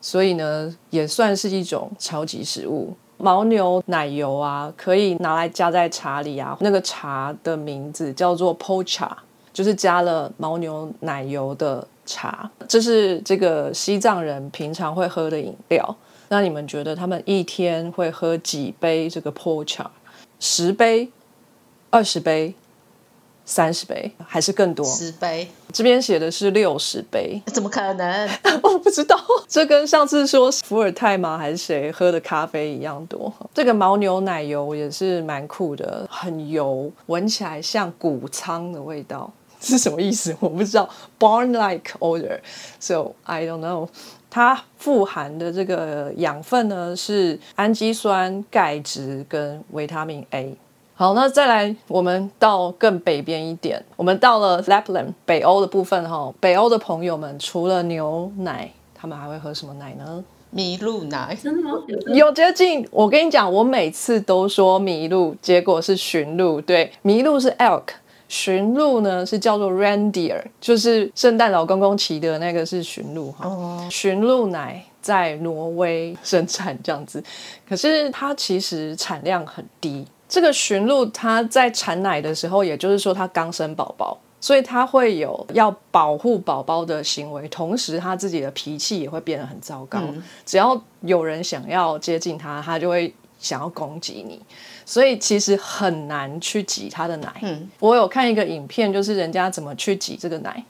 [0.00, 2.92] 所以呢，也算是一种超级食物。
[3.18, 6.56] 牦牛奶油啊，可以拿来加在茶里啊。
[6.58, 9.08] 那个茶的名字叫做 pocha，
[9.52, 12.50] 就是加了牦牛奶油的茶。
[12.66, 15.96] 这是这个西藏人平常会喝的饮料。
[16.28, 19.86] 那你们觉得他们一天会喝几杯这个 porcha？
[20.38, 21.10] 十杯、
[21.90, 22.54] 二十杯、
[23.44, 24.84] 三十杯，还是更多？
[24.84, 25.48] 十杯。
[25.72, 28.28] 这边写的是六十杯，怎么可能？
[28.62, 29.18] 我不知道。
[29.48, 31.36] 这跟上次说伏尔泰吗？
[31.38, 33.32] 还是谁喝的咖啡一样多？
[33.54, 40.36] 这个牦牛奶油也是蛮酷的，很油，闻起来像谷仓的味道，是什么意思？
[40.40, 40.88] 我不知道。
[41.18, 43.88] Barn-like odor，so I don't know。
[44.30, 50.56] 它富含的这个养分呢是氨基酸、钙质跟维他命 A。
[50.94, 56.32] 好，那再来，我们到更北边一点，我们到了 Lapland 北欧的部分哈。
[56.40, 60.24] 北欧的朋友们除了牛奶，他们还会喝什么奶呢？
[60.54, 61.38] 麋鹿奶？
[61.40, 61.78] 真的吗？
[62.14, 62.84] 有接近。
[62.90, 66.60] 我跟你讲，我每次都说麋鹿，结果是驯鹿。
[66.60, 67.84] 对，麋鹿是 elk。
[68.28, 73.88] 驯鹿呢是叫做 reindeer，就是圣诞老公公骑的那个是驯鹿哈。
[73.90, 77.24] 驯鹿奶在挪威生产这样子，
[77.66, 80.06] 可是它其实产量很低。
[80.28, 89.98] 这个驯鹿它在产奶的时候，也就是说它刚生宝宝，所以它会有要保护宝宝的行为，同时它自己的脾气也会变得很糟糕。
[90.44, 94.38] 只要有人想要接近它，它就会想要攻击你。
[94.88, 97.30] 所以其实很难去挤它的奶。
[97.42, 100.64] 嗯，我有看一个影片，就是人家怎么去挤这个奶。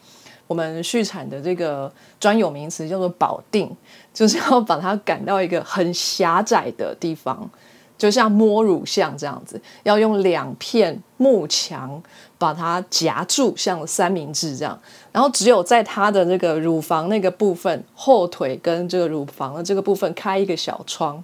[0.49, 3.71] 我们畜产的这个专有名词叫做保定，
[4.13, 7.49] 就是要把它赶到一个很狭窄的地方，
[7.97, 12.03] 就像摸乳像这样子，要用两片木墙
[12.39, 14.77] 把它夹住，像三明治这样。
[15.13, 21.23] 然后只有在它的这个乳房那个部分，后腿跟这个乳房的这个部分开一个小窗。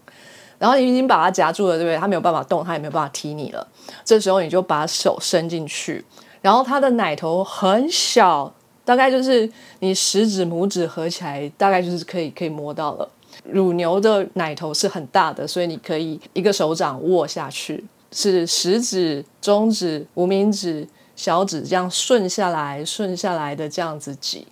[0.64, 1.96] 然后你已经把它夹住了，对不对？
[1.98, 3.68] 它没有办法动，它也没有办法踢你了。
[4.03, 6.03] 这时候你就把手伸进去，
[6.40, 8.50] 然后它的奶头很小，
[8.83, 9.46] 大概就是
[9.81, 13.07] 你食指、拇指合起来，大概就是可以可以摸到了。
[13.44, 24.46] 乳牛的奶头是很大的，所以你可以一个手掌握下去，是食指、中指、无名指、小指这样顺下来、顺下来的这样子挤。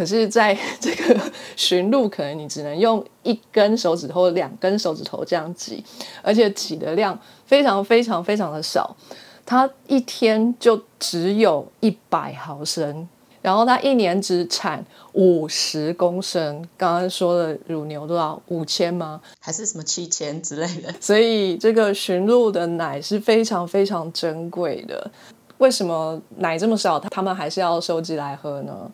[0.00, 1.20] 可是，在 这个
[1.56, 5.84] 驯鹿，可能你只能用一根手指头、两根手指头这样挤，
[6.22, 8.96] 而且挤的量非常非常非常的少。
[9.44, 13.06] 它一天就只有一百毫升，
[13.42, 14.82] 然后它一年只产
[15.12, 16.66] 五十公升。
[16.78, 18.40] 刚刚说的乳牛多少？
[18.46, 19.20] 五千吗？
[19.38, 20.90] 还是什么七千之类的？
[20.98, 25.10] 所以这个驯鹿的奶是非常非常珍贵的。
[25.58, 28.90] 为什么奶这么少，他们还是要收集来喝呢？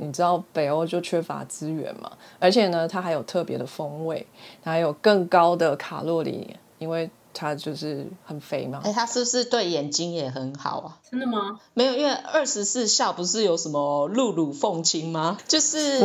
[0.00, 2.12] 你知道北欧就缺乏资源嘛？
[2.38, 4.26] 而且呢，它还有特别的风味，
[4.62, 8.80] 它还有更高的卡路里，因为它就是很肥嘛。
[8.84, 10.98] 哎，它是不是对眼睛也很好啊？
[11.10, 11.60] 真的吗？
[11.74, 15.36] 没有，因为二十四孝不是有什么露乳奉亲吗？
[15.46, 16.00] 就是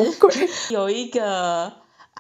[0.69, 1.73] 有一个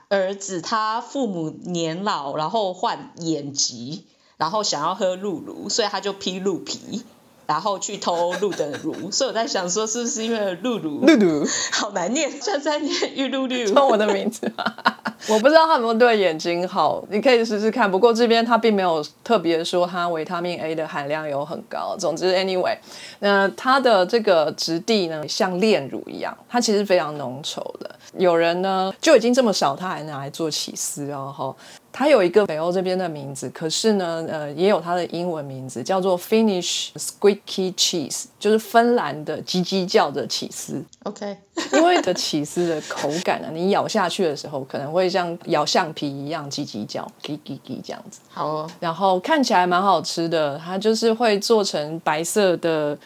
[0.09, 4.05] 儿子，他父母年老，然后患眼疾。
[4.35, 7.03] 然后想要喝露乳，所以他就披鹿皮。
[7.45, 13.65] 然后去偷鹿的乳， 所以我在想说，是不是因为露露露露好难念，像在念玉露露。
[13.67, 14.63] 说我的名字吗？
[15.29, 17.89] 我不知道他有没有对眼睛好，你可以试试看。
[17.89, 21.95] 不过这边他并没有特别说它维他命 A 的含量有很高。
[21.97, 22.77] 总之，anyway，
[23.19, 27.89] 那它的这个质地呢，像炼乳一样，它其实非常浓稠的。
[28.17, 31.55] 有人呢就已经这么少，他还拿来做起司哦，哈。
[31.93, 40.83] 它有一个北欧这边的名字，可是呢，呃，也有它的英文名字，叫做 Finnish Squeaky Cheese，就是芬兰的叽叽叫的起司。
[41.03, 41.37] OK，
[41.71, 48.19] 因为的起司的口感啊， 你咬下去的时候可能会像咬橡皮一样叽叽叫，叽叽叽这样子。
[48.27, 52.97] 好哦，然后看起来蛮好吃的，它就是会做成白色的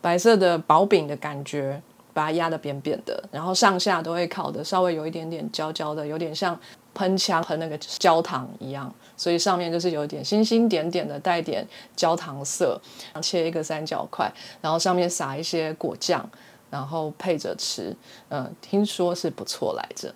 [0.00, 1.78] 白色的薄饼的感觉，
[2.14, 6.58] 把它压的扁扁的，然后上下都会烤的稍微有一点点焦焦的，有点像。
[6.94, 12.80] 喷枪喷那个焦糖一样，所以上面就是有点星星点点的，带点焦糖色。
[13.22, 16.28] 切一个三角块，然后上面撒一些果酱，
[16.70, 17.94] 然后配着吃。
[18.28, 20.12] 嗯，听说是不错来着。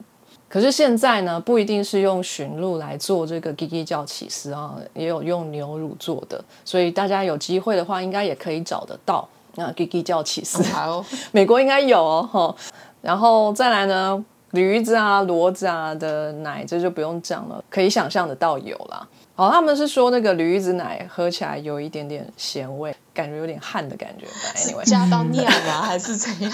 [0.49, 6.43] 可是现在呢，不一定是用驯鹿来做这个叽叽叫起司啊，也有用牛乳做的。
[6.65, 10.63] 所以大家有机会的话，应该也可以找得到那 Gigi 叫起司。
[10.65, 12.55] 好，美国应该有哦。
[13.03, 14.25] 然后再来呢？
[14.55, 19.07] 驴子啊、骡子啊的奶，这就不用讲了，可以想象得到有啦。
[19.35, 24.27] 好，他们是说那个驴子奶喝起来有一点点咸味，感觉有点汗的感觉。
[24.55, 26.53] Anyway，加到尿啊，还是怎样？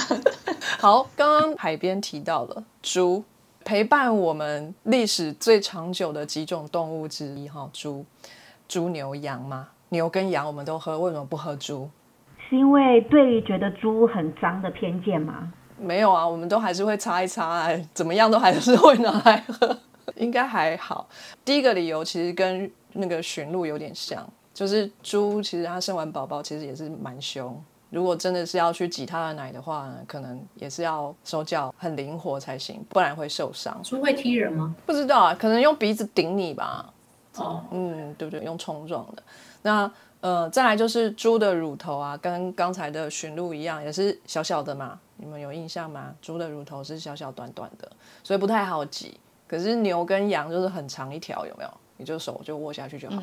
[0.78, 3.22] 好，刚刚海边提到了猪，
[3.64, 8.02] 陪伴我们历史最长久的几种动物之一哈，猪、
[8.66, 11.90] 猪牛羊嘛，牛跟羊我们都喝，为什么不喝猪？
[12.48, 15.52] 是因为对觉得猪很脏的偏见吗？
[15.80, 19.76] 没有啊，我们都还是会擦一擦，怎么样都还是会拿来喝，
[20.16, 21.08] 应该还好。
[21.44, 33.80] 第一个理由其实跟那个驯鹿有点像，就是猪其实它生完宝宝其实也是蛮凶，如果真的是要去挤它的奶的话，可能也是要手脚很灵活才行，不然会受伤。
[33.82, 34.74] 猪会踢人吗？
[34.84, 36.92] 不知道啊，可能用鼻子顶你吧。
[37.36, 38.44] 哦，嗯，对不对？
[38.44, 39.22] 用冲撞的。
[39.62, 39.90] 那
[40.20, 44.98] 呃，再来就是猪的乳头啊，跟刚才的驯鹿一样，也是小小的嘛。
[45.16, 46.14] 你们有印象吗？
[46.20, 47.90] 猪的乳头是小小短短的，
[48.22, 49.18] 所以不太好挤。
[49.48, 51.70] 可是牛跟羊就是很长一条，有没有？
[51.96, 53.22] 你就手就握下去就好。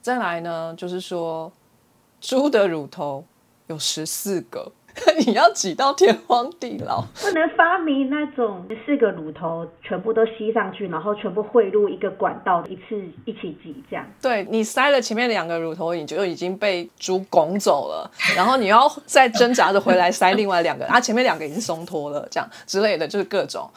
[0.00, 1.52] 再来呢，就是说
[2.20, 3.24] 猪的乳头
[3.66, 4.70] 有十四个。
[5.26, 14.04] 你要挤到天荒地老，不能发明那种四个乳头全部都吸上去，然后全部汇入一个管道，一次一起挤这样。
[14.20, 23.68] 对你塞了前面两个乳头，你就已经被猪拱走了，然后你要再挣扎着回来塞另外两个， 啊，前面两个已经松脱了，这样之类的，就是各种。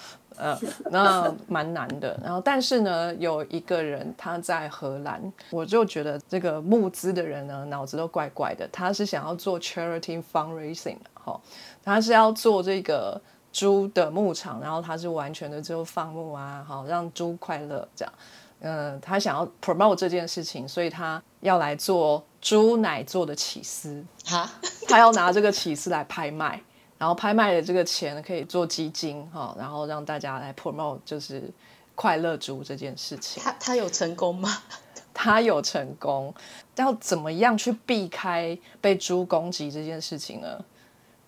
[0.43, 0.57] 嗯，
[0.89, 2.19] 那蛮难的。
[2.23, 8.67] 然后，但是呢，有一个人他在荷兰，我就觉得这个募资的人呢，脑子都怪怪的。
[8.71, 11.39] 他是想要做 charity fundraising 哈，
[11.83, 18.13] 他是要做这个猪的牧场，然后他是完全的就放牧啊，好让猪快乐这样。
[18.59, 24.49] 嗯，他想要 promote 这件事情，所以他要来做猪奶做的起司，哈，
[24.87, 26.61] 他要拿这个起司来拍卖。
[26.97, 31.51] 然后拍卖的这个钱可以做基金哈，然后让大家来 promote 就是
[31.95, 33.41] 快乐猪这件事情。
[33.41, 34.61] 他他有成功吗？
[35.11, 36.31] 他有成功，
[36.75, 40.63] 要怎么样去避开被猪攻击这件事情呢？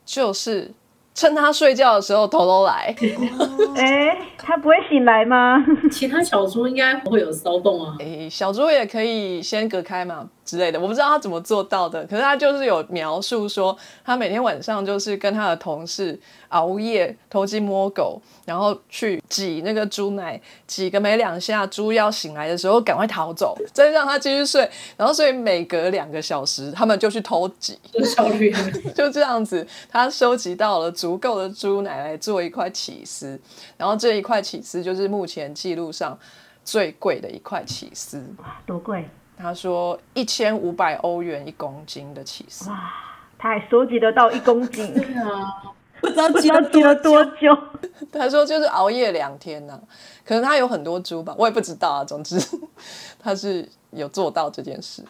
[0.06, 0.72] 就是。
[1.16, 2.92] 趁他睡觉的时候偷偷来，
[3.78, 5.64] 哎，他不会醒来吗？
[5.92, 7.96] 其他小猪应该不会有骚动啊。
[8.00, 12.04] 哎，小猪也可以先隔开嘛之类的，我不知道他怎么做到的。
[12.06, 24.70] 可是他就是有描述说，他每天晚上就是跟他的同事熬夜偷鸡摸狗，然后去挤那个猪奶，挤个没两下，猪要醒来的时候赶快逃走，再让他继续睡。
[24.96, 27.78] 然后所以每隔两个小时，他们就去偷挤，
[28.16, 28.54] 效率
[28.96, 30.94] 就这样子，他收集到了。
[30.94, 33.38] 足够的猪奶来做一块起司，
[33.76, 36.18] 然后这一块起司就是目前记录上
[36.64, 38.24] 最贵的一块起司。
[38.38, 39.10] 哇，多贵？
[39.38, 42.70] 他说一千五百欧元一公斤的起司。
[42.70, 42.94] 哇，
[43.38, 44.92] 他还收集得到一公斤？
[44.96, 45.64] 对啊，
[46.02, 46.30] 不知道
[46.70, 47.58] 积了多久。
[48.12, 49.80] 他说就是熬夜两天呢，
[50.26, 52.04] 可能他有很多猪吧，我也不知道啊。
[52.04, 52.40] 总之
[53.20, 55.04] 他是有做到这件事。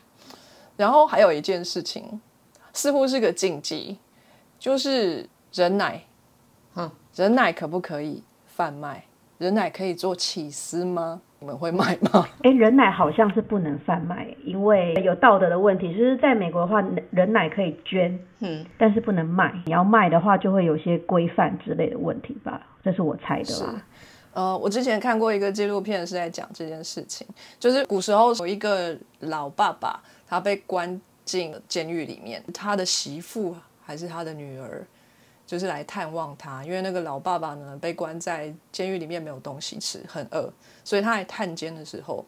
[0.76, 2.20] 然后还有一件事情，
[2.74, 3.98] 似乎是个禁忌，
[4.60, 5.30] 就是。
[5.56, 6.04] 人奶，
[6.74, 9.06] 嗯，人奶可不可以贩卖？
[9.38, 11.22] 人奶可以做起司吗？
[11.44, 12.26] 你们会卖吗？
[12.42, 15.94] 哎，人奶好像是不能贩卖，因为有道德的问题。
[15.94, 19.54] 就是在美国的话，人奶可以捐，嗯，但是不能卖。
[19.66, 22.66] 你要卖的话，就会有些规范之类的问题吧？
[22.82, 23.86] 这是我猜的啦。
[24.34, 27.28] 呃，我之前看过一个纪录片，是在讲这件事情，
[27.60, 33.54] 就是古时候有一个老爸爸，他被关进监狱里面，他的媳妇
[33.84, 34.82] 还是他的女儿。
[35.46, 40.52] 就是来探望他，因为那个老爸爸呢被关在监狱里面，没有东西吃，很饿，
[40.84, 42.26] 所以他来探监的时候，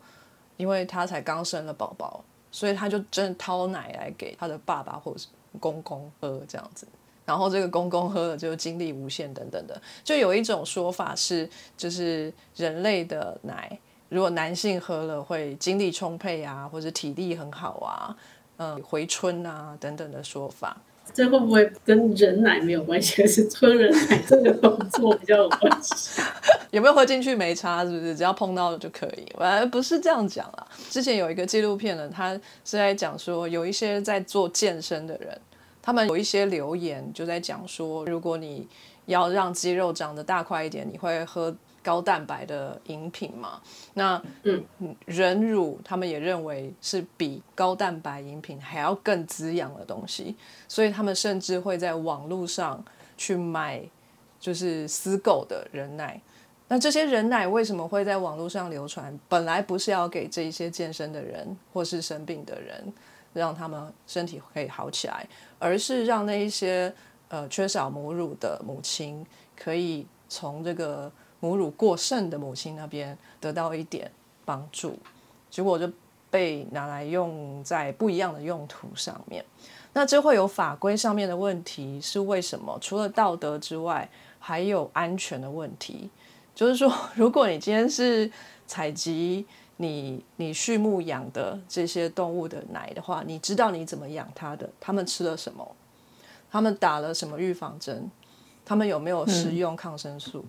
[0.58, 5.28] 因为他才刚生了宝宝，所以他就真的掏奶来给他的爸爸或者是
[5.60, 6.86] 公公喝这样子，
[7.26, 18.16] 然后这个公公喝了就精力无限等等的，就有一种说法是，就是人类的奶，如果男性喝了会精力充沛啊，或者体力很好啊，
[18.58, 20.78] 嗯，回春啊等等的说法。
[21.14, 23.26] 这会不会跟人奶没有关系？
[23.28, 26.22] 是喝人奶这个动作比较有关系？
[26.72, 28.16] 有没有喝进去没差，是不是？
[28.16, 29.26] 只要碰到就可以。
[29.38, 30.68] 完不是这样讲啦。
[30.90, 32.42] 之前有一个纪录片呢，他是
[32.78, 35.40] 在讲说，有一些在做健身的人，
[35.82, 38.68] 他们有一些留言就在讲说，如果你
[39.06, 41.56] 要让肌肉长得大块一点，你会喝。
[41.86, 43.62] 高蛋白的饮品嘛，
[43.94, 44.66] 那嗯，
[45.06, 50.36] 人乳他们也认为是比高蛋白饮品还要更滋养的东西，
[50.68, 52.84] 所以他们甚至会在网络上
[53.16, 53.80] 去买，
[54.40, 56.20] 就是私购的人奶。
[56.68, 59.16] 那这些人奶为什么会在网络上流传？
[59.30, 62.92] 本来不是要给这一些健身的人或是生病的人，
[63.32, 65.28] 让他们身体可以好起来，
[65.60, 66.92] 而是让那一些
[67.30, 69.24] 呃缺少母乳的母亲
[69.56, 71.12] 可以从这个。
[71.46, 74.12] 母乳过剩的母亲那边得到一点
[74.44, 74.98] 帮助，
[75.52, 75.88] 结果就
[76.32, 79.46] 被拿来用在不一样的用途上面。
[79.94, 82.76] 那这会有法规上面的问题，是为什么？
[82.82, 86.10] 除了道德之外，还有安全的问题。
[86.56, 88.32] 就是说，如果你今天是
[88.66, 89.46] 采集
[89.78, 95.76] 你 你畜牧养的这些动物的奶的话，你知道你怎么养它的，他们吃了什么，
[96.50, 98.10] 他们打了什么预防针，
[98.66, 100.44] 他们有没有食用抗生素？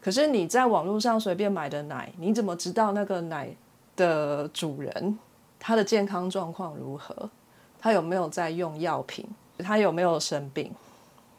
[0.00, 3.54] 可是你在网络上随便买的奶，你怎么知道那个奶
[3.94, 5.18] 的主人
[5.58, 7.28] 他的健康状况如何？
[7.78, 9.26] 他有没有在用药品？
[9.58, 10.72] 他有没有生病？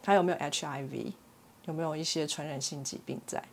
[0.04, 1.12] 他有没有 HIV？
[1.66, 3.44] 有没有一些传染性疾病在？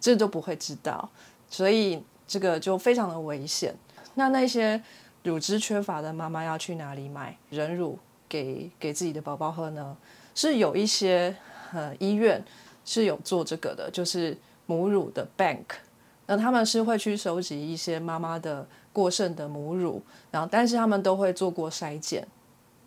[0.00, 1.06] 这都不会知道，
[1.50, 3.74] 所以这个就非常的危险。
[4.14, 4.82] 那那些
[5.22, 9.94] 乳汁缺乏的妈妈要去哪里买人乳给给自己的宝宝喝呢？
[10.34, 11.36] 是有一些
[11.74, 12.42] 呃医院。
[12.86, 14.34] 是有做这个的，就是
[14.64, 15.64] 母乳的 bank，
[16.26, 22.26] 那他们是会去收集一些妈妈的过剩的母乳，然后但是他们都会做过筛检，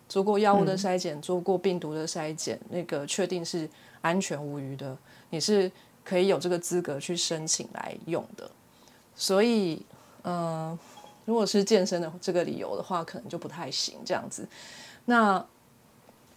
[0.07, 3.69] 做过药物的筛检，做过病毒的筛检，那个确定是
[4.01, 4.97] 安全无虞的，
[5.29, 5.69] 你是
[6.03, 8.49] 可以有这个资格去申请来用的。
[9.15, 9.85] 所以，
[10.23, 10.79] 嗯，
[11.25, 14.47] 如果是健身的这个理由的话，可能就不太行这样子。
[15.03, 15.45] 那，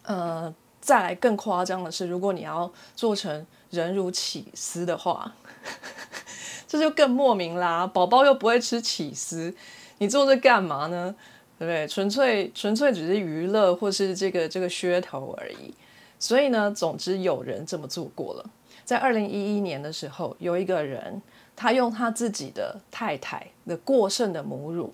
[0.03, 0.53] 呃。
[0.83, 5.33] 再来更夸张的是，如果你要做成人乳起司的话，
[6.67, 7.87] 这就更莫名啦。
[7.87, 9.55] 宝宝又不会吃起司，
[9.99, 11.15] 你做这干嘛呢？
[11.57, 11.87] 对不对？
[11.87, 15.73] 纯粹纯粹只是娱乐或是这个这个噱头而已。
[16.19, 18.51] 所以呢，总之有人这么做过了。
[18.85, 21.23] 在二零一一年的时候，有一个人
[21.55, 24.93] 他用他自己的太太的过剩的母乳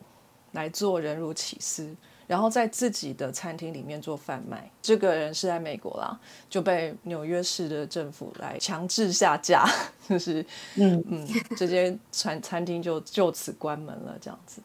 [0.52, 1.96] 来做人乳起司。
[2.28, 6.16] 然后在自己的餐厅里面做贩卖，这个人是在美国啦，
[6.50, 9.66] 就被纽约市的政府来强制下架，
[10.06, 11.26] 就是嗯嗯，
[11.56, 14.60] 这间餐餐厅就就此关门了这样子。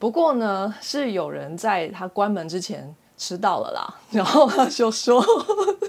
[0.00, 5.24] 不过呢，是有人在他关门之前吃到了啦， 然后他就说，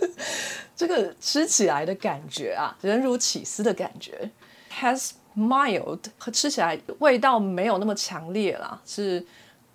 [0.77, 4.29] 这个吃起来的感觉啊，人如起司的感觉
[4.71, 5.99] ，has mild，
[6.31, 9.25] 吃起来味道没有那么强烈啦，是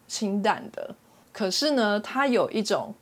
[0.06, 0.94] 清淡的。
[1.36, 2.94] 可是呢，它有一种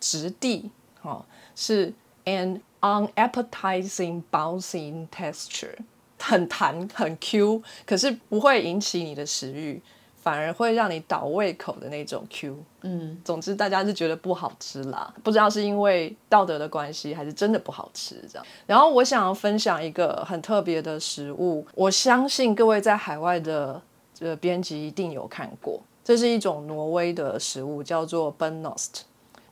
[0.00, 0.70] 质地，
[1.02, 1.22] 哦，
[1.54, 1.92] 是
[2.24, 5.76] an unappetizing bouncing texture，
[6.18, 9.82] 很弹很 Q，可是不会引起你的食欲，
[10.22, 12.56] 反而会让你倒胃口的那种 Q。
[12.80, 18.46] 嗯，总之大家是觉得不好吃啦，不知道是因为道德的关系，还是真的不好吃这样。
[18.66, 23.82] 然后我想要分享一个很特别的食物，我相信各位在海外的
[24.14, 25.82] 这个编辑一定有看过。
[26.04, 29.04] 这是一种挪威的食物，叫做 b e n n o s t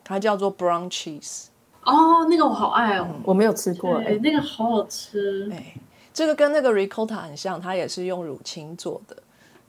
[0.05, 1.47] 它叫做 brown cheese。
[1.85, 5.51] 哦，那个我好爱哦，我没有吃过，哎，那个好好吃。
[5.51, 5.75] 哎，
[6.13, 9.17] 这个跟那个 ricotta 很像，它也是用乳清做的。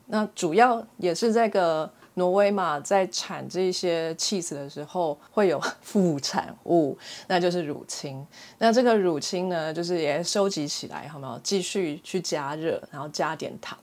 [0.07, 6.95] 那主要也是这个挪威嘛，在产这些 cheese 的时候会有 副产物，
[7.27, 8.23] 那就是乳清。
[8.59, 11.39] 那这个乳清呢，就是也收集起来，好没有？
[11.41, 13.77] 继续去加热，然后加点糖。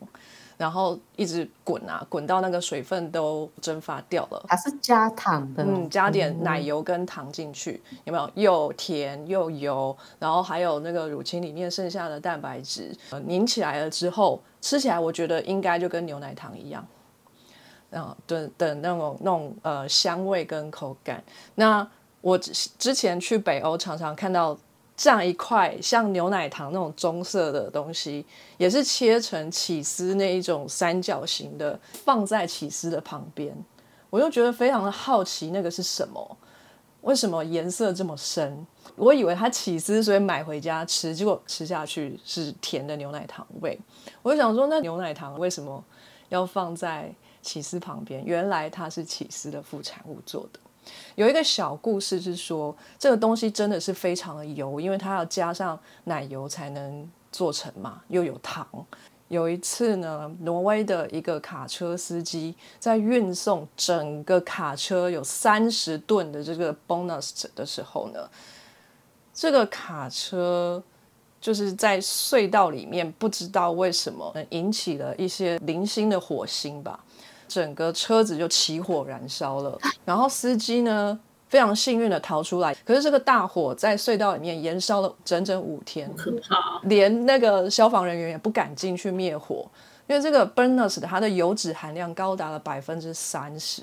[0.61, 4.45] 然后一直滚啊，滚到那个水分都蒸发掉了。
[4.47, 8.31] 它是加糖的，嗯，加点奶油跟糖进去，有没有？
[8.35, 16.87] 又甜又油，然后还有那个乳清里面剩下的蛋白质，呃，凝起来了之后，吃起来我觉得应该就跟牛奶糖一样，
[17.91, 21.25] 啊，的的那种那种呃香味跟口感。
[21.55, 21.89] 那
[22.21, 24.59] 我之之前去北欧，常常看到
[25.01, 28.23] 这样一块像牛奶糖那种棕色的东西，
[28.59, 33.57] 也是切成起司那一种三角形的，放在起司的旁边。
[34.11, 36.37] 我就觉得非常的好奇，那个是什么？
[37.01, 38.67] 为什么颜色这么深？
[38.95, 43.81] 我以为它起司，所以买回家吃，结果吃下去是甜的牛奶糖味。
[44.21, 45.83] 我就想说，那牛奶糖为什么
[46.29, 48.23] 要放在起司旁边？
[48.27, 50.61] 原来它是起司的副产物做的。
[51.15, 58.67] 有一个小故事是说，这个东西真的是非常的油，因为它要加上奶油才能做成嘛，又有糖。
[59.29, 68.29] 有一次呢，挪威的一个卡车司机在运送整个卡车有三十吨的这个 bonus 的时候呢，
[69.33, 70.83] 这个卡车
[71.41, 76.99] 就是在隧道里面，不知道为什么引起了一些零星的火星吧，
[77.51, 79.77] 整个车子就起火燃烧了。
[80.05, 86.81] 然后司机呢非常幸运的逃出来，可是这个大火在隧道里面燃烧了整整五天，可怕。
[86.85, 89.69] 连那个消防人员也不敢进去灭火，
[90.07, 93.83] 因为这个 burners 它的油脂含量高达了百分之三十，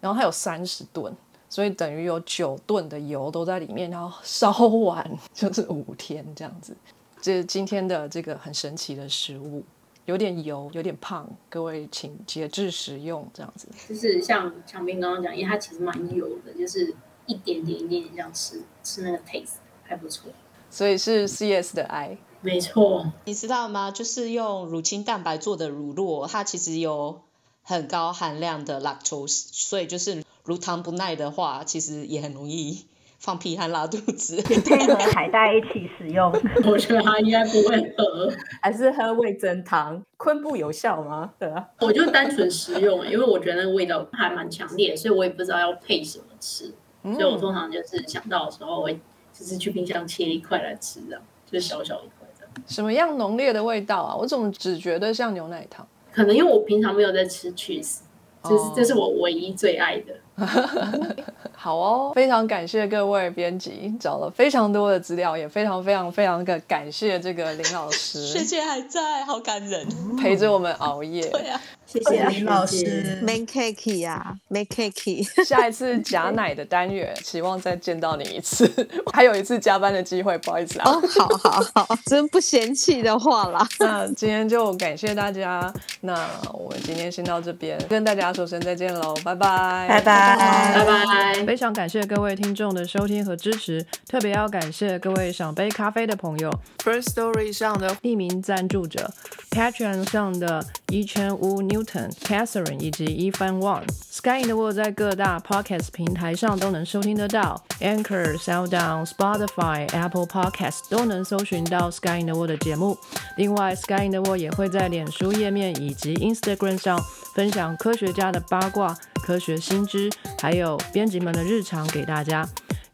[0.00, 1.10] 然后它有三十吨，
[1.48, 6.76] 所以等于有九吨的油都在里面，然后烧完就是五天这样子。
[7.22, 9.62] 这是今天的这个很神奇的食物，
[10.06, 13.68] 有点油，有点胖，各位请节制食用这样子。
[13.88, 16.94] 就是像强斌刚刚讲，因为它其实蛮油的，就是
[17.26, 20.30] 一点点一点点这样吃，吃那个 taste 还不错。
[20.70, 22.16] 所以是 CS 的爱。
[22.40, 23.92] 没错，你知道吗？
[23.92, 27.22] 就是用乳清蛋白做的乳酪，它其实有
[27.62, 32.84] 很高含量的 lactose，所以就是乳糖不耐的话，其实也很容易
[33.22, 34.42] 放屁和拉肚子。
[34.42, 36.30] 可以和海带一起使用，
[36.66, 38.28] 我觉得他应该不会喝，
[38.60, 41.32] 还是喝味增汤，昆布有效吗？
[41.38, 48.94] 对啊，我就单纯食用，因为我觉得那个味道还蛮强烈，所以我也不知道要配什么吃，所以我通常就是想到的时候，我会
[49.32, 52.46] 就是去冰箱切一块来吃，这样就是小小一块的。
[52.66, 54.16] 什么样浓烈的味道啊？
[54.16, 55.86] 我怎么只觉得像牛奶糖？
[56.12, 58.00] 可能因为我平常没有在吃 cheese，
[58.42, 60.12] 这是哦这是我唯一最爱的。
[61.54, 69.86] 好哦，非常感谢各位编辑找了非常多的资料，也非常非常非常的感谢这个林老学师 姐还在，好感人。
[70.16, 71.22] 陪着我们熬夜。
[71.30, 71.60] 对啊，
[71.92, 73.18] 谢谢林老师。
[73.22, 75.22] make cake 呀，make cake。
[75.44, 78.70] 下一次假奶的单元，希望再见到你一次，
[79.12, 80.90] 还有一次加班的机会，不好意思啊。
[80.90, 83.68] 哦，好好好，真不嫌弃的话啦。
[83.78, 90.74] 那今天就感谢大家，那我们今天先到这边，跟大家说声再见喽，拜拜，拜拜。
[90.74, 91.44] 拜拜。
[91.44, 96.50] 非常感谢各位听众的收听和支持，特别要感谢各位想杯咖啡的朋友
[96.84, 99.12] ，First Story 上的匿名赞助者
[99.50, 103.84] ，Patreon 上的一圈乌 Newton、Catherine 以及一番 One。
[104.10, 111.90] Sky in the World 在各大 Podcast 平台上都能收听得到，Anchor、s e l l d o w n、Spotify、Apple Podcast 都能搜寻到
[111.90, 112.96] Sky in the World 的节目。
[113.36, 117.00] 另外，Sky in the World 也会在脸书页面以及 Instagram 上
[117.34, 120.10] 分享科学家的八卦、科学新知，
[120.40, 122.48] 还有编辑们的日常给大家。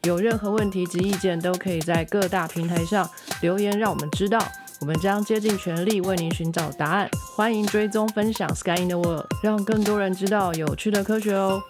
[0.05, 3.09] 有任何问题及意见，都可以在各大平台上
[3.43, 4.39] 留言，让我们知道。
[4.81, 7.11] 我们将竭尽全力为您寻找答案。
[7.37, 11.61] 欢迎追踪分享 Sky in the World，让更多人知道有趣的科学哦。